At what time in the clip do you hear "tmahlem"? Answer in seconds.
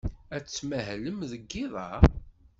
0.45-1.19